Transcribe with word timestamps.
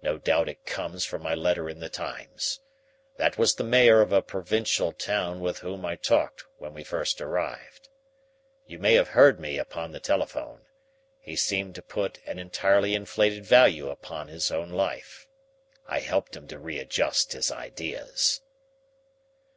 No 0.00 0.16
doubt 0.16 0.48
it 0.48 0.64
comes 0.64 1.04
from 1.04 1.22
my 1.24 1.34
letter 1.34 1.68
in 1.68 1.80
the 1.80 1.88
Times. 1.88 2.60
That 3.16 3.36
was 3.36 3.56
the 3.56 3.64
mayor 3.64 4.00
of 4.00 4.12
a 4.12 4.22
provincial 4.22 4.92
town 4.92 5.40
with 5.40 5.58
whom 5.58 5.84
I 5.84 5.96
talked 5.96 6.44
when 6.58 6.72
we 6.72 6.84
first 6.84 7.20
arrived. 7.20 7.88
You 8.68 8.78
may 8.78 8.94
have 8.94 9.08
heard 9.08 9.40
me 9.40 9.58
upon 9.58 9.90
the 9.90 9.98
telephone. 9.98 10.66
He 11.18 11.34
seemed 11.34 11.74
to 11.74 11.82
put 11.82 12.20
an 12.26 12.38
entirely 12.38 12.94
inflated 12.94 13.44
value 13.44 13.90
upon 13.90 14.28
his 14.28 14.52
own 14.52 14.70
life. 14.70 15.26
I 15.88 15.98
helped 15.98 16.36
him 16.36 16.46
to 16.46 16.60
readjust 16.60 17.32
his 17.32 17.50
ideas." 17.50 18.42